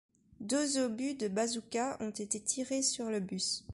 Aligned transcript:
Deux 0.39 0.79
obus 0.83 1.13
de 1.13 1.27
bazooka 1.27 1.97
ont 1.99 2.09
été 2.09 2.39
tirés 2.41 2.81
sur 2.81 3.11
le 3.11 3.19
bus. 3.19 3.65